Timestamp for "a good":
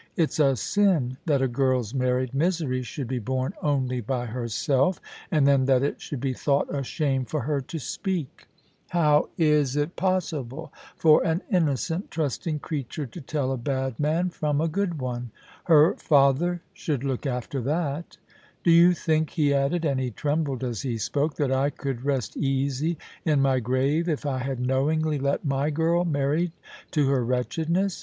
14.59-14.99